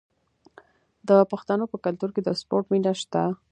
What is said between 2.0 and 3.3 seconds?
کې د سپورت مینه شته.